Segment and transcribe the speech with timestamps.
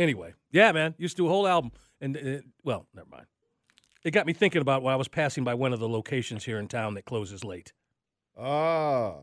[0.00, 3.26] Anyway, yeah, man, used to do a whole album, and uh, well, never mind.
[4.02, 6.58] It got me thinking about while I was passing by one of the locations here
[6.58, 7.74] in town that closes late.
[8.38, 9.16] Ah,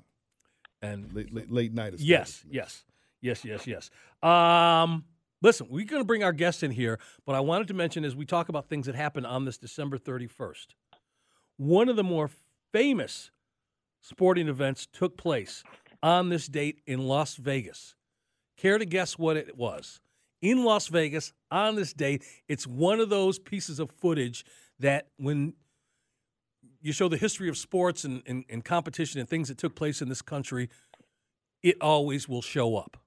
[0.79, 1.95] and late, late, late night.
[1.97, 2.83] Yes, yes,
[3.21, 3.89] yes, yes, yes.
[4.21, 5.05] Um,
[5.41, 8.15] listen, we're going to bring our guests in here, but I wanted to mention as
[8.15, 10.67] we talk about things that happened on this December 31st,
[11.57, 12.29] one of the more
[12.71, 13.31] famous
[13.99, 15.63] sporting events took place
[16.03, 17.95] on this date in Las Vegas.
[18.57, 20.01] Care to guess what it was?
[20.41, 24.45] In Las Vegas on this date, it's one of those pieces of footage
[24.79, 25.53] that when
[26.81, 30.01] you show the history of sports and, and, and competition and things that took place
[30.01, 30.69] in this country,
[31.63, 32.97] it always will show up.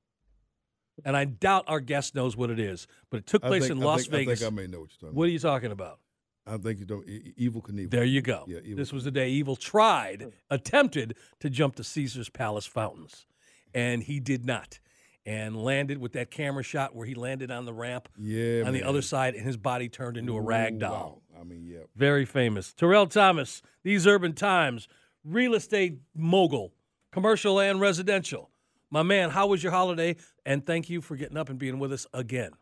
[1.04, 3.80] And I doubt our guest knows what it is, but it took place think, in
[3.80, 4.42] Las I think, Vegas.
[4.42, 5.28] I think I may know what you're talking what about.
[5.28, 5.98] are you talking about?
[6.46, 7.06] I think you don't.
[7.06, 7.90] Evel Knievel.
[7.90, 8.44] There you go.
[8.48, 13.26] Yeah, Evel this was the day Evel tried, attempted to jump the Caesar's Palace fountains,
[13.72, 14.80] and he did not,
[15.26, 18.82] and landed with that camera shot where he landed on the ramp Yeah, on the
[18.82, 21.22] other side, and his body turned into a rag doll.
[21.32, 21.40] Wow.
[21.40, 21.80] I mean, yeah.
[21.96, 22.72] Very famous.
[22.72, 24.88] Terrell Thomas, These Urban Times,
[25.24, 26.72] real estate mogul,
[27.12, 28.50] commercial and residential.
[28.90, 30.16] My man, how was your holiday?
[30.44, 32.52] And thank you for getting up and being with us again.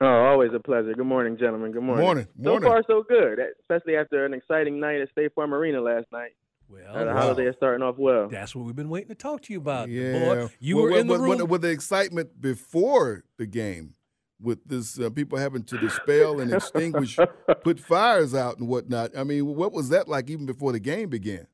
[0.00, 0.92] Oh, always a pleasure.
[0.94, 1.72] Good morning, gentlemen.
[1.72, 2.04] Good morning.
[2.04, 2.62] Morning, morning.
[2.62, 3.38] So far, so good.
[3.60, 6.32] Especially after an exciting night at State Farm Arena last night.
[6.72, 7.20] Well, Uh, the wow.
[7.20, 8.28] holiday is starting off well.
[8.28, 9.90] that's what we've been waiting to talk to you about.
[9.90, 10.12] Yeah.
[10.46, 11.48] Boy, you Well, were well, in the but- room.
[11.50, 13.94] with the excitement before the game,
[14.40, 17.18] with this uh, people having to dispel and extinguish,
[17.62, 19.10] put fires out and whatnot.
[19.16, 21.46] I mean, what was that like even before the game began?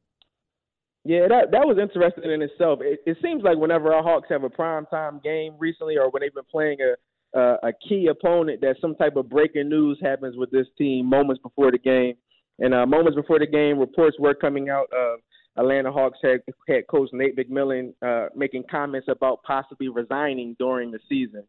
[1.04, 2.80] Yeah, that that was interesting in itself.
[2.82, 6.20] It, it seems like whenever our Hawks have a prime time game recently, or when
[6.20, 10.36] they've been playing a, a a key opponent, that some type of breaking news happens
[10.36, 12.14] with this team moments before the game.
[12.58, 15.20] And uh, moments before the game, reports were coming out of
[15.56, 21.00] Atlanta Hawks head, head coach Nate McMillan uh, making comments about possibly resigning during the
[21.08, 21.44] season.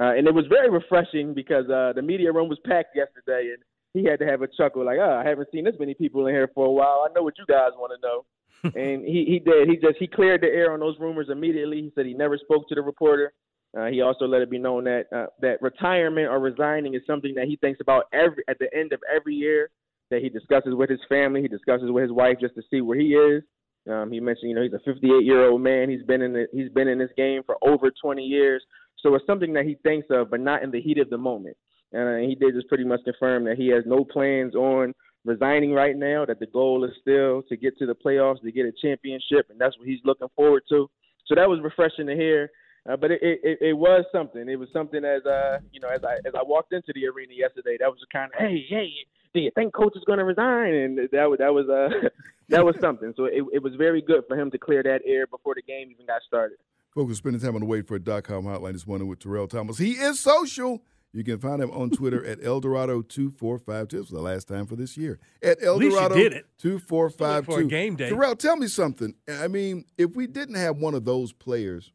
[0.00, 3.62] Uh, and it was very refreshing because uh, the media room was packed yesterday, and
[3.92, 6.34] he had to have a chuckle like, "Oh, I haven't seen this many people in
[6.34, 7.06] here for a while.
[7.08, 8.24] I know what you guys want to know."
[8.80, 9.68] and he he did.
[9.68, 11.82] He just he cleared the air on those rumors immediately.
[11.82, 13.32] He said he never spoke to the reporter.
[13.76, 17.34] Uh, he also let it be known that uh, that retirement or resigning is something
[17.34, 19.70] that he thinks about every at the end of every year.
[20.10, 21.42] That he discusses with his family.
[21.42, 23.42] He discusses with his wife just to see where he is.
[23.88, 25.88] Um, he mentioned, you know, he's a 58 year old man.
[25.88, 28.62] He's been in the, he's been in this game for over 20 years.
[28.98, 31.56] So it's something that he thinks of, but not in the heat of the moment.
[31.92, 34.94] And uh, he did just pretty much confirm that he has no plans on
[35.24, 36.24] resigning right now.
[36.26, 39.60] That the goal is still to get to the playoffs, to get a championship, and
[39.60, 40.88] that's what he's looking forward to.
[41.26, 42.50] So that was refreshing to hear.
[42.88, 44.48] Uh, but it, it it was something.
[44.48, 47.34] It was something as uh you know as I as I walked into the arena
[47.34, 47.76] yesterday.
[47.78, 48.90] That was a kind of hey hey
[49.32, 50.74] do you think coach is going to resign?
[50.74, 52.08] And that was that was uh
[52.48, 53.12] that was something.
[53.16, 55.90] So it it was very good for him to clear that air before the game
[55.90, 56.58] even got started.
[56.94, 59.20] Folks are spending time on the Wait for a dot com hotline this morning with
[59.20, 59.78] Terrell Thomas.
[59.78, 60.82] He is social.
[61.12, 63.90] You can find him on Twitter at Eldorado2452.
[63.90, 65.18] This was the last time for this year.
[65.42, 67.68] At least you Eldorado did 2452.
[67.68, 68.10] Game day.
[68.10, 69.14] Terrell, tell me something.
[69.28, 71.90] I mean, if we didn't have one of those players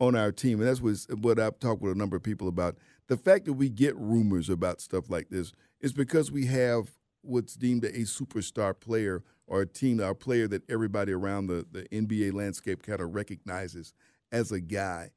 [0.00, 2.76] on our team, and that's what, what I've talked with a number of people about,
[3.06, 6.90] the fact that we get rumors about stuff like this is because we have
[7.22, 11.84] what's deemed a superstar player or a team, our player that everybody around the, the
[11.84, 13.92] NBA landscape kind of recognizes
[14.32, 15.10] as a guy.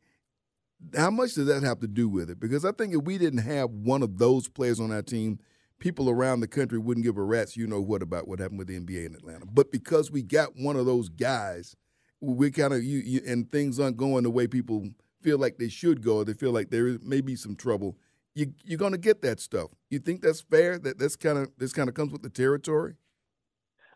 [0.95, 2.39] How much does that have to do with it?
[2.39, 5.39] Because I think if we didn't have one of those players on our team,
[5.79, 8.67] people around the country wouldn't give a rat's you know what about what happened with
[8.67, 9.45] the NBA in Atlanta.
[9.45, 11.75] But because we got one of those guys,
[12.21, 14.89] we kind of you, you and things aren't going the way people
[15.21, 17.97] feel like they should go, or they feel like there is maybe some trouble.
[18.33, 19.71] You, you're going to get that stuff.
[19.89, 20.77] You think that's fair?
[20.77, 22.95] That that's kind of this kind of comes with the territory.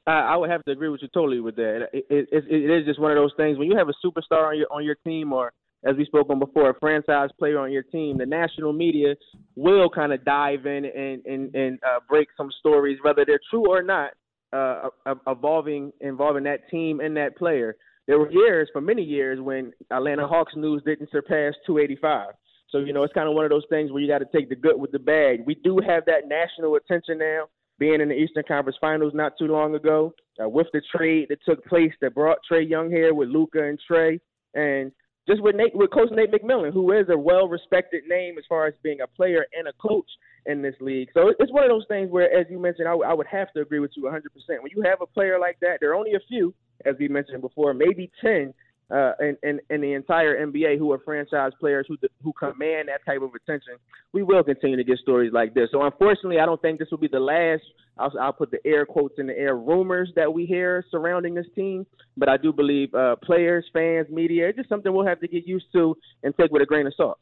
[0.08, 1.90] I, I would have to agree with you totally with that.
[1.94, 4.48] It, it, it, it is just one of those things when you have a superstar
[4.50, 5.54] on your on your team, or
[5.84, 8.18] as we spoke on before, a franchise player on your team.
[8.18, 9.16] The national media
[9.56, 13.70] will kind of dive in and and and uh, break some stories, whether they're true
[13.70, 14.12] or not,
[14.54, 14.90] uh,
[15.28, 17.76] evolving involving that team and that player.
[18.08, 22.34] There were years, for many years, when Atlanta Hawks news didn't surpass 285.
[22.70, 24.50] So you know, it's kind of one of those things where you got to take
[24.50, 25.46] the good with the bad.
[25.46, 27.46] We do have that national attention now,
[27.80, 31.40] being in the Eastern Conference Finals not too long ago, uh, with the trade that
[31.46, 34.20] took place that brought Trae Young here with Luka and Trae,
[34.54, 34.92] and
[35.28, 38.74] just with Nate, with Coach Nate McMillan, who is a well-respected name as far as
[38.84, 40.10] being a player and a coach
[40.46, 41.10] in this league.
[41.14, 43.52] So it's one of those things where, as you mentioned, I, w- I would have
[43.54, 44.22] to agree with you 100%.
[44.62, 46.54] When you have a player like that, there are only a few,
[46.86, 48.54] as we mentioned before, maybe 10
[48.92, 53.06] uh, in, in, in the entire NBA who are franchise players who who command that
[53.06, 53.76] type of attention.
[54.12, 55.70] We will continue to get stories like this.
[55.72, 57.64] So unfortunately, I don't think this will be the last.
[57.98, 61.46] I'll, I'll put the air quotes in the air rumors that we hear surrounding this
[61.56, 61.86] team.
[62.18, 65.48] But I do believe uh, players, fans, media, it's just something we'll have to get
[65.48, 67.18] used to and take with a grain of salt.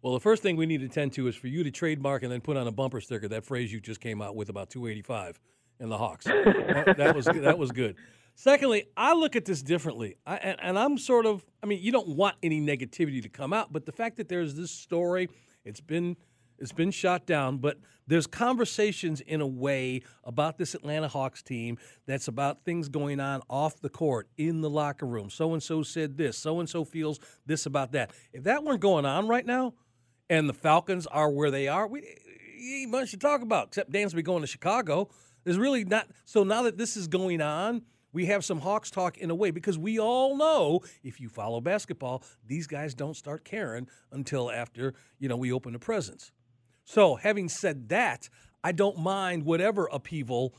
[0.00, 2.30] Well, the first thing we need to tend to is for you to trademark and
[2.30, 5.40] then put on a bumper sticker that phrase you just came out with about 285
[5.80, 6.24] in the Hawks.
[6.26, 7.96] that, that was that was good.
[8.38, 10.16] Secondly, I look at this differently.
[10.24, 13.52] I, and, and, I'm sort of, I mean, you don't want any negativity to come
[13.52, 15.28] out, but the fact that there's this story,
[15.64, 16.16] it's been
[16.56, 21.78] it's been shot down, but there's conversations in a way about this Atlanta Hawks team
[22.06, 25.30] that's about things going on off the court, in the locker room.
[25.30, 28.12] So and so said this, so and so feels this about that.
[28.32, 29.74] If that weren't going on right now,
[30.30, 32.02] and the Falcons are where they are, we
[32.60, 35.08] ain't much to talk about, except Dansby going to Chicago.
[35.42, 36.06] There's really not.
[36.24, 37.82] So now that this is going on,
[38.18, 41.60] we have some Hawks talk in a way because we all know if you follow
[41.60, 46.32] basketball, these guys don't start caring until after, you know, we open the presents.
[46.84, 48.28] So, having said that,
[48.64, 50.52] I don't mind whatever upheaval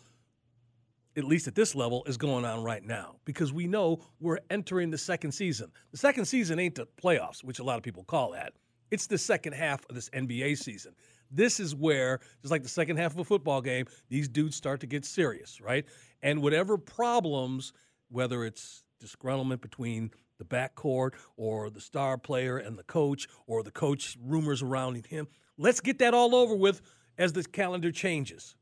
[1.18, 4.90] at least at this level is going on right now because we know we're entering
[4.90, 5.70] the second season.
[5.92, 8.54] The second season ain't the playoffs, which a lot of people call that.
[8.90, 10.96] It's the second half of this NBA season.
[11.32, 14.80] This is where, just like the second half of a football game, these dudes start
[14.82, 15.86] to get serious, right?
[16.22, 17.74] And whatever problems,
[18.10, 23.72] whether it's disgruntlement between the backcourt or the star player and the coach or the
[23.72, 25.28] coach rumors around him,
[25.58, 26.82] let's get that all over with
[27.18, 28.56] as the calendar changes.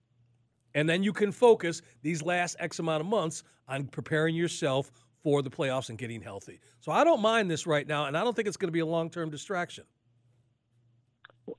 [0.74, 4.92] And then you can focus these last X amount of months on preparing yourself
[5.24, 6.60] for the playoffs and getting healthy.
[6.80, 8.80] So I don't mind this right now, and I don't think it's going to be
[8.80, 9.86] a long term distraction.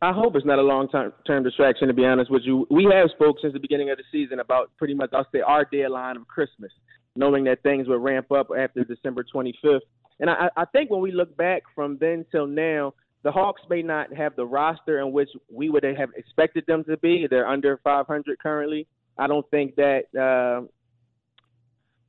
[0.02, 1.88] I hope it's not a long term distraction.
[1.88, 4.70] To be honest with you, we have spoke since the beginning of the season about
[4.76, 6.70] pretty much I'll say our deadline of Christmas,
[7.16, 9.80] knowing that things would ramp up after December 25th.
[10.20, 12.92] And I, I think when we look back from then till now,
[13.22, 16.96] the Hawks may not have the roster in which we would have expected them to
[16.98, 17.26] be.
[17.28, 18.86] They're under 500 currently.
[19.16, 20.04] I don't think that.
[20.14, 20.66] Uh,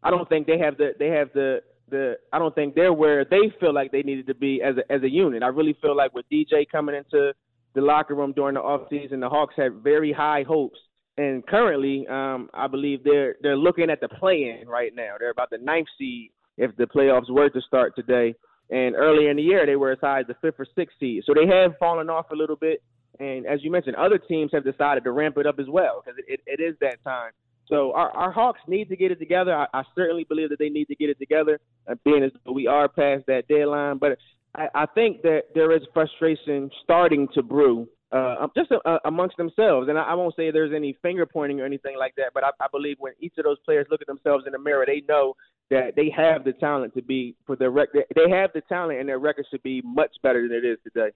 [0.01, 3.25] I don't think they have the they have the the I don't think they're where
[3.25, 5.43] they feel like they needed to be as a as a unit.
[5.43, 7.33] I really feel like with DJ coming into
[7.79, 9.19] the locker room during the offseason.
[9.19, 10.79] The Hawks had very high hopes,
[11.17, 15.15] and currently, um, I believe they're they're looking at the play-in right now.
[15.19, 18.35] They're about the ninth seed if the playoffs were to start today.
[18.71, 21.23] And earlier in the year, they were as high as the fifth or sixth seed.
[21.25, 22.83] So they have fallen off a little bit.
[23.19, 26.19] And as you mentioned, other teams have decided to ramp it up as well because
[26.19, 27.31] it, it, it is that time.
[27.67, 29.55] So our, our Hawks need to get it together.
[29.55, 32.67] I, I certainly believe that they need to get it together, uh, being as we
[32.67, 33.97] are past that deadline.
[33.97, 34.17] But
[34.55, 39.37] I, I think that there is frustration starting to brew uh, um, just uh, amongst
[39.37, 39.87] themselves.
[39.87, 42.49] And I, I, won't say there's any finger pointing or anything like that, but I,
[42.59, 45.35] I, believe when each of those players look at themselves in the mirror, they know
[45.69, 49.07] that they have the talent to be for their rec- they have the talent, and
[49.07, 51.11] their record should be much better than it is today.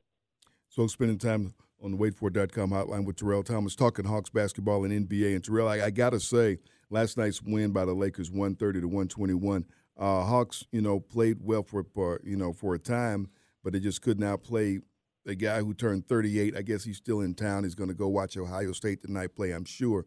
[0.69, 5.36] So spending time on the waitfor.com hotline with Terrell Thomas talking Hawks basketball and NBA.
[5.36, 8.88] And Terrell, I, I got to say, last night's win by the Lakers, 130 to
[8.88, 9.65] 121
[9.97, 13.29] uh, Hawks, you know, played well for, for you know for a time,
[13.63, 14.79] but they just could not play.
[15.25, 17.63] A guy who turned 38, I guess he's still in town.
[17.63, 20.05] He's going to go watch Ohio State tonight play, I'm sure.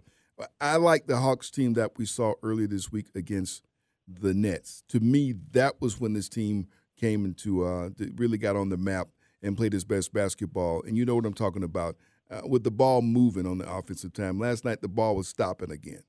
[0.60, 3.62] I like the Hawks team that we saw earlier this week against
[4.06, 4.82] the Nets.
[4.88, 9.08] To me, that was when this team came into uh, really got on the map
[9.42, 10.82] and played his best basketball.
[10.82, 11.96] And you know what I'm talking about
[12.30, 14.38] uh, with the ball moving on the offensive time.
[14.38, 16.02] Last night the ball was stopping again.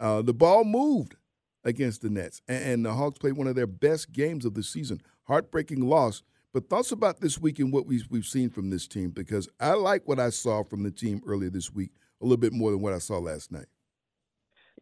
[0.00, 1.16] Uh, the ball moved
[1.64, 2.40] against the Nets.
[2.48, 5.00] And, the Hawks played one of their best games of the season.
[5.24, 6.22] Heartbreaking loss.
[6.54, 9.74] But thoughts about this week and what we've, we've seen from this team because I
[9.74, 12.80] like what I saw from the team earlier this week a little bit more than
[12.80, 13.66] what I saw last night.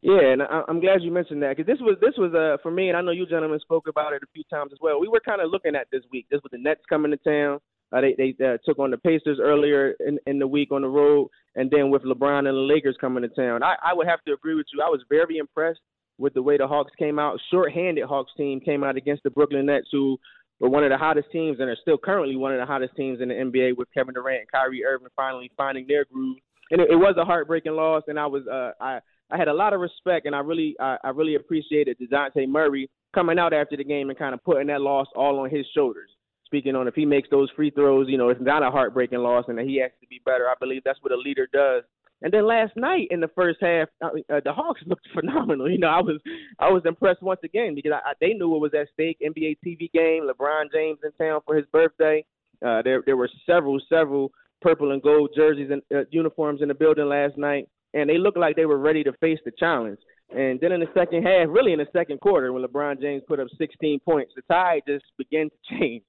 [0.02, 2.88] Yeah, and I'm glad you mentioned that because this was this was uh, for me,
[2.88, 5.00] and I know you gentlemen spoke about it a few times as well.
[5.00, 6.26] We were kind of looking at this week.
[6.30, 7.60] This was the Nets coming to town.
[7.92, 10.88] Uh, they they uh, took on the Pacers earlier in, in the week on the
[10.88, 13.62] road, and then with LeBron and the Lakers coming to town.
[13.62, 14.82] I, I would have to agree with you.
[14.82, 15.80] I was very impressed
[16.18, 17.38] with the way the Hawks came out.
[17.50, 20.18] Short-handed Hawks team came out against the Brooklyn Nets, who
[20.60, 23.20] were one of the hottest teams and are still currently one of the hottest teams
[23.20, 26.38] in the NBA with Kevin Durant and Kyrie Irving finally finding their groove.
[26.70, 28.98] And it, it was a heartbreaking loss, and I was uh, I
[29.30, 32.90] I had a lot of respect, and I really I, I really appreciated Dejounte Murray
[33.14, 36.10] coming out after the game and kind of putting that loss all on his shoulders.
[36.44, 39.44] speaking on if he makes those free throws, you know, it's not a heartbreaking loss,
[39.48, 40.48] and that he has to be better.
[40.48, 41.84] I believe that's what a leader does.
[42.22, 45.70] And then last night in the first half, uh, the Hawks looked phenomenal.
[45.70, 46.20] You know, I was
[46.58, 49.18] I was impressed once again because I, I, they knew what was at stake.
[49.24, 52.24] NBA TV game, LeBron James in town for his birthday.
[52.64, 54.32] Uh, there there were several several
[54.62, 58.38] purple and gold jerseys and uh, uniforms in the building last night, and they looked
[58.38, 59.98] like they were ready to face the challenge.
[60.30, 63.38] And then in the second half, really in the second quarter, when LeBron James put
[63.38, 66.02] up 16 points, the tide just began to change.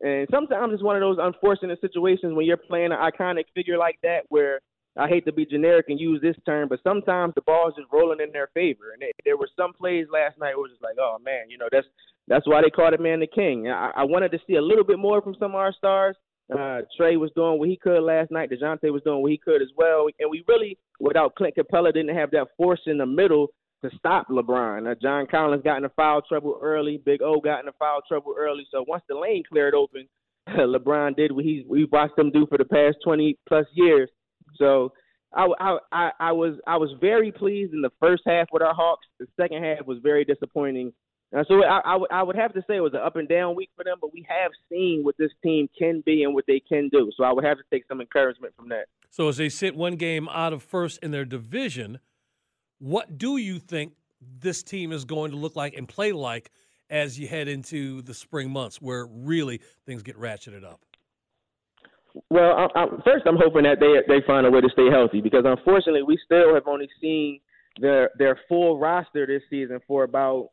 [0.00, 3.98] And sometimes it's one of those unfortunate situations when you're playing an iconic figure like
[4.02, 4.60] that, where
[5.00, 7.88] I hate to be generic and use this term, but sometimes the ball is just
[7.90, 8.92] rolling in their favor.
[8.92, 11.56] And there were some plays last night where it was just like, oh man, you
[11.56, 11.86] know that's
[12.28, 13.68] that's why they called him man the king.
[13.68, 16.16] I, I wanted to see a little bit more from some of our stars.
[16.52, 18.50] Uh, Trae was doing what he could last night.
[18.50, 20.08] Dejounte was doing what he could as well.
[20.18, 23.48] And we really, without Clint Capela, didn't have that force in the middle
[23.82, 24.90] to stop LeBron.
[24.90, 27.00] Uh, John Collins got into foul trouble early.
[27.04, 28.66] Big O got into foul trouble early.
[28.70, 30.08] So once the lane cleared open,
[30.48, 34.10] LeBron did what he's we've watched him do for the past 20 plus years.
[34.60, 34.92] So
[35.32, 39.06] I, I, I, was I was very pleased in the first half with our Hawks.
[39.18, 40.92] The second half was very disappointing.
[41.36, 43.28] Uh, so I, I, w- I would have to say it was an up and
[43.28, 46.44] down week for them, but we have seen what this team can be and what
[46.48, 47.10] they can do.
[47.16, 48.86] So I would have to take some encouragement from that.
[49.10, 52.00] So as they sit one game out of first in their division,
[52.80, 56.50] what do you think this team is going to look like and play like
[56.90, 60.80] as you head into the spring months, where really things get ratcheted up?
[62.28, 65.20] Well, I, I, first, I'm hoping that they they find a way to stay healthy
[65.20, 67.40] because unfortunately, we still have only seen
[67.80, 70.48] their their full roster this season for about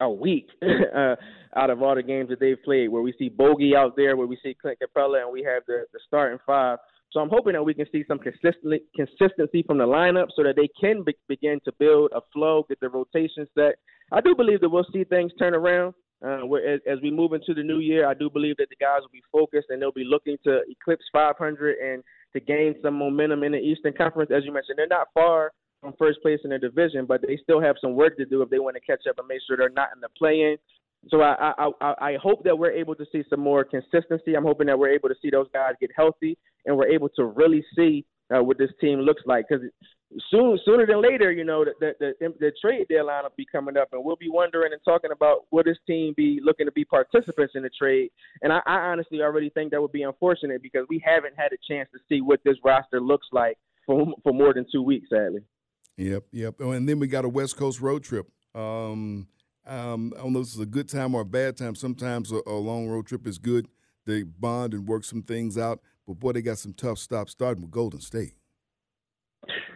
[0.00, 1.16] a week uh,
[1.56, 2.88] out of all the games that they've played.
[2.88, 5.84] Where we see Bogey out there, where we see Clint Capela, and we have the
[5.92, 6.78] the starting five.
[7.10, 10.56] So I'm hoping that we can see some consistency consistency from the lineup so that
[10.56, 13.76] they can be, begin to build a flow, get the rotation set.
[14.12, 15.94] I do believe that we'll see things turn around.
[16.24, 19.02] Uh, as, as we move into the new year, I do believe that the guys
[19.02, 23.44] will be focused and they'll be looking to eclipse 500 and to gain some momentum
[23.44, 24.30] in the Eastern Conference.
[24.34, 27.60] As you mentioned, they're not far from first place in their division, but they still
[27.60, 29.70] have some work to do if they want to catch up and make sure they're
[29.70, 30.56] not in the play-in.
[31.08, 34.34] So I, I I I hope that we're able to see some more consistency.
[34.34, 37.24] I'm hoping that we're able to see those guys get healthy and we're able to
[37.24, 39.46] really see uh, what this team looks like.
[39.48, 39.64] Because
[40.30, 43.76] soon, sooner than later, you know, the, the, the, the trade deadline will be coming
[43.76, 46.84] up, and we'll be wondering and talking about will this team be looking to be
[46.84, 48.10] participants in the trade.
[48.42, 51.72] And I, I honestly already think that would be unfortunate because we haven't had a
[51.72, 55.40] chance to see what this roster looks like for for more than two weeks, sadly.
[55.96, 56.54] Yep, yep.
[56.60, 58.30] Oh, and then we got a West Coast road trip.
[58.54, 59.26] Um,
[59.66, 61.74] um, I don't know if this is a good time or a bad time.
[61.74, 63.68] Sometimes a, a long road trip is good.
[64.06, 65.80] They bond and work some things out.
[66.06, 68.37] But boy, they got some tough stops starting with Golden State.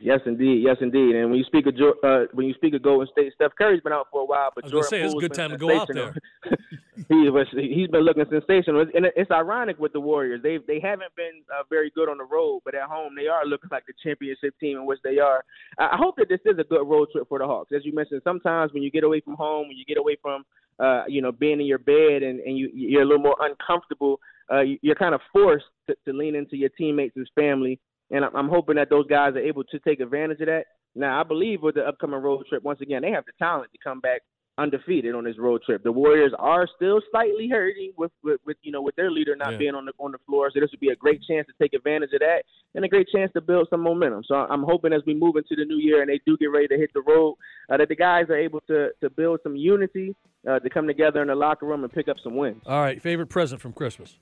[0.01, 0.63] Yes, indeed.
[0.65, 1.15] Yes, indeed.
[1.15, 3.93] And when you speak of uh, when you speak of Golden State, Steph Curry's been
[3.93, 5.79] out for a while, but I was Jordan say it's a good time to go
[5.79, 6.15] out there.
[7.09, 10.41] he was he's been looking sensational, and it's ironic with the Warriors.
[10.43, 13.47] They they haven't been uh, very good on the road, but at home they are
[13.47, 15.45] looking like the championship team in which they are.
[15.79, 17.73] I hope that this is a good road trip for the Hawks.
[17.75, 20.45] As you mentioned, sometimes when you get away from home, when you get away from
[20.81, 24.21] uh, you know being in your bed and and you you're a little more uncomfortable,
[24.53, 27.79] uh, you're kind of forced to, to lean into your teammates' and family
[28.13, 30.67] and I'm hoping that those guys are able to take advantage of that.
[30.95, 33.79] Now, I believe with the upcoming road trip, once again, they have the talent to
[33.83, 34.21] come back
[34.59, 35.83] undefeated on this road trip.
[35.83, 39.53] The Warriors are still slightly hurting with, with, with you know with their leader not
[39.53, 39.59] yeah.
[39.59, 40.51] being on the on the floor.
[40.53, 42.43] So this would be a great chance to take advantage of that
[42.75, 44.25] and a great chance to build some momentum.
[44.27, 46.69] So I'm hoping as we move into the new year and they do get ready
[46.69, 47.37] to hit the road,
[47.73, 50.15] uh, that the guys are able to to build some unity,
[50.49, 52.63] uh, to come together in the locker room and pick up some wins.
[52.67, 54.19] All right, favorite present from Christmas.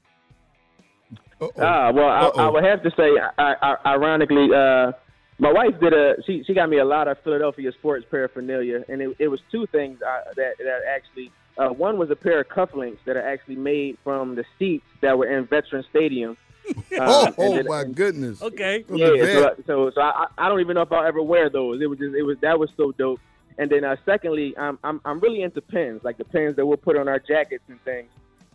[1.59, 4.93] Ah, well, I, I, would have to say, I, I, ironically, uh,
[5.39, 6.17] my wife did a.
[6.27, 9.67] She she got me a lot of Philadelphia sports paraphernalia, and it, it was two
[9.69, 11.33] things uh, that that actually.
[11.59, 15.19] Uh, one was a pair of cufflinks that are actually made from the seats that
[15.19, 16.37] were in Veteran Stadium.
[16.93, 18.41] oh, um, oh then, my goodness!
[18.41, 19.09] Okay, yeah.
[19.09, 21.83] So, so, so I, I don't even know if I'll ever wear those.
[21.83, 23.21] It was just, it was that was so dope.
[23.59, 26.79] And then uh, secondly, I'm, I'm I'm really into pins, like the pins that we'll
[26.79, 28.09] put on our jackets and things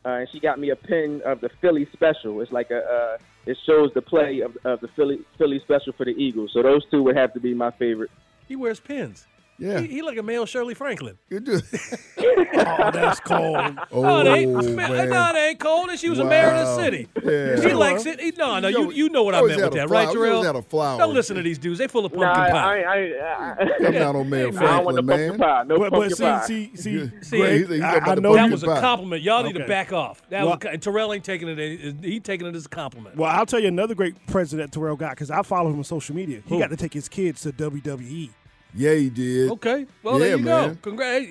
[0.06, 2.42] uh, and she got me a pin of the Philly special.
[2.42, 6.06] It's like a uh, it shows the play of, of the Philly Philly special for
[6.06, 6.52] the Eagles.
[6.54, 8.12] So those two would have to be my favorite.
[8.48, 9.28] He wears pins.
[9.58, 11.18] Yeah, he, he like a male Shirley Franklin.
[11.30, 11.54] You do.
[12.18, 13.56] oh, that's cold.
[13.92, 15.10] Oh, no, they, man.
[15.10, 15.90] no, they ain't cold.
[15.90, 16.26] And she was wow.
[16.26, 17.08] a mayor of the city.
[17.24, 17.62] Yeah.
[17.62, 18.20] She likes it.
[18.20, 20.44] He, no, no, you, you know what I meant with that, right, Terrell?
[20.44, 20.98] Had a flower.
[20.98, 21.80] Don't listen to these dudes.
[21.80, 22.82] They full of pumpkin nah, pie.
[22.82, 25.38] I, I, I, Come down on Mayor Franklin, man.
[25.38, 25.64] Pie.
[25.64, 26.46] No but, pumpkin but see, pie.
[26.46, 27.70] see, see, see, Great.
[27.70, 29.22] He's I, I know that you, was a compliment.
[29.22, 30.22] Y'all need to back off.
[30.30, 31.96] That Well- was, and Terrell ain't taking it.
[32.04, 33.16] He taking it as a compliment.
[33.16, 36.16] Well, I'll tell you another great president Terrell got because I follow him on social
[36.16, 36.42] media.
[36.46, 37.54] He got to take his kids to.
[37.70, 38.30] WWE.
[38.76, 39.52] Yeah, he did.
[39.52, 39.86] Okay.
[40.04, 40.70] Well, Yeah, there you man.
[40.74, 40.78] go.
[40.82, 41.26] Congrats.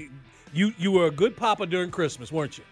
[0.52, 2.64] You you were a good papa during Christmas, weren't you?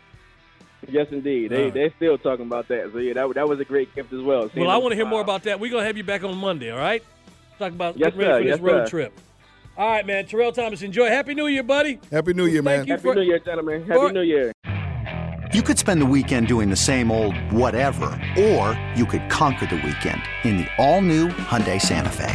[0.89, 1.51] Yes, indeed.
[1.51, 1.59] They uh.
[1.59, 1.75] All right.
[1.75, 2.91] they're still talking about that.
[2.93, 4.51] So yeah, that that was a great gift as well.
[4.57, 5.59] Well, I want to hear more about that.
[5.61, 6.71] We're gonna have you back on Monday.
[6.71, 7.03] All right?
[7.59, 8.39] Talk about Yes, getting ready sir.
[8.39, 8.91] for this Yes, road sir.
[8.91, 9.21] trip.
[9.77, 10.27] All right, man.
[10.27, 11.09] Terrell Thomas, enjoy.
[11.09, 11.99] Happy New Year, buddy.
[12.11, 12.79] Happy New Year, man.
[12.79, 13.83] Thank you Happy for- New Year, gentlemen.
[13.85, 14.53] Happy For- New Year.
[15.53, 18.07] You could spend the weekend doing the same old whatever,
[18.39, 22.35] or you could conquer the weekend in the all-new Hyundai Santa Fe.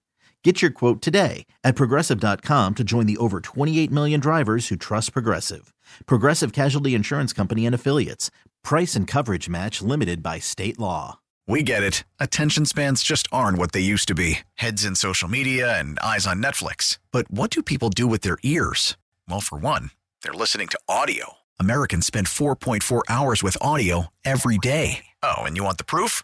[0.43, 5.13] Get your quote today at progressive.com to join the over 28 million drivers who trust
[5.13, 5.71] Progressive.
[6.05, 8.31] Progressive Casualty Insurance Company and Affiliates.
[8.63, 11.19] Price and coverage match limited by state law.
[11.47, 12.03] We get it.
[12.19, 16.25] Attention spans just aren't what they used to be heads in social media and eyes
[16.25, 16.97] on Netflix.
[17.11, 18.97] But what do people do with their ears?
[19.29, 19.91] Well, for one,
[20.23, 21.33] they're listening to audio.
[21.59, 25.05] Americans spend 4.4 hours with audio every day.
[25.21, 26.23] Oh, and you want the proof?